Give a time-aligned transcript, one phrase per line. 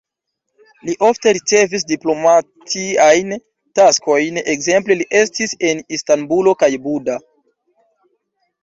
[0.87, 3.29] Li ofte ricevis diplomatiajn
[3.81, 7.25] taskojn, ekzemple li estis en Istanbulo kaj Buda.